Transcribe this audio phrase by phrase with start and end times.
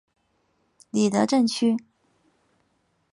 [0.89, 1.77] 里德镇区。